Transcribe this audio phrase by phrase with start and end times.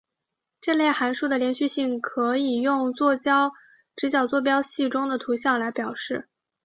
[0.61, 3.15] 这类函数的连续性可以用直
[4.09, 6.27] 角坐标系中的图像来表示。